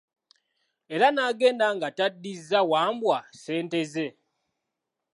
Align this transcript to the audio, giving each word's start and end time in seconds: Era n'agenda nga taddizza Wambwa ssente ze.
Era 0.93 1.07
n'agenda 1.11 1.67
nga 1.75 1.87
taddizza 1.97 2.59
Wambwa 2.71 3.17
ssente 3.33 3.81
ze. 3.93 4.07